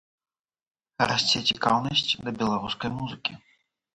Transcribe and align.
Расце 1.09 1.39
цікаўнасць 1.51 2.15
да 2.29 2.33
беларускай 2.39 2.89
музыкі. 2.97 3.33